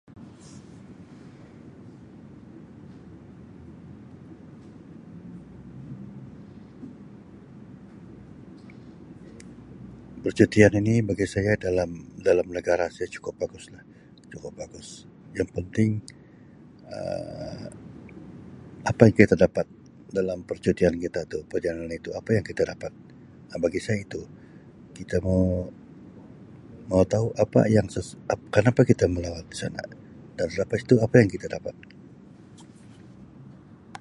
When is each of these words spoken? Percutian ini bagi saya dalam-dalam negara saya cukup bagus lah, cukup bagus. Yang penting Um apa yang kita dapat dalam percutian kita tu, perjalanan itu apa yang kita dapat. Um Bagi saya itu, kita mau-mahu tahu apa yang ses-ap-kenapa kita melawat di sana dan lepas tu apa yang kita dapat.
Percutian 10.21 10.73
ini 10.81 11.05
bagi 11.09 11.25
saya 11.33 11.53
dalam-dalam 11.65 12.47
negara 12.57 12.85
saya 12.95 13.09
cukup 13.15 13.33
bagus 13.45 13.65
lah, 13.73 13.83
cukup 14.33 14.51
bagus. 14.61 14.87
Yang 15.37 15.49
penting 15.57 15.89
Um 16.97 17.59
apa 18.91 19.01
yang 19.07 19.15
kita 19.21 19.35
dapat 19.45 19.65
dalam 20.17 20.37
percutian 20.49 20.95
kita 21.05 21.21
tu, 21.31 21.39
perjalanan 21.51 21.91
itu 21.99 22.09
apa 22.19 22.29
yang 22.37 22.45
kita 22.51 22.63
dapat. 22.71 22.91
Um 23.53 23.59
Bagi 23.63 23.79
saya 23.85 23.99
itu, 24.05 24.21
kita 24.97 25.17
mau-mahu 25.27 27.05
tahu 27.13 27.27
apa 27.43 27.61
yang 27.75 27.87
ses-ap-kenapa 27.93 28.81
kita 28.89 29.05
melawat 29.15 29.45
di 29.51 29.55
sana 29.61 29.79
dan 30.37 30.47
lepas 30.59 30.81
tu 30.89 30.95
apa 31.05 31.15
yang 31.21 31.29
kita 31.35 31.47
dapat. 31.55 31.75